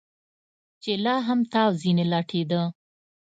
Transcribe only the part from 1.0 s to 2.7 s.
لا هم تاو ځنې لټېده.